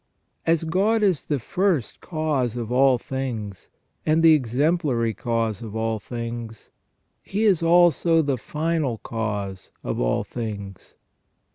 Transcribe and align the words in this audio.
As 0.47 0.63
God 0.63 1.03
is 1.03 1.25
the 1.25 1.37
First 1.37 2.01
Cause 2.01 2.57
of 2.57 2.71
all 2.71 2.97
things 2.97 3.69
and 4.03 4.23
the 4.23 4.33
Exemplary 4.33 5.13
Cause 5.13 5.61
of 5.61 5.75
all 5.75 5.99
things, 5.99 6.71
He 7.21 7.43
is 7.43 7.61
also 7.61 8.23
the 8.23 8.39
Final 8.39 8.97
Cause 8.97 9.69
of 9.83 9.99
all 9.99 10.23
things. 10.23 10.95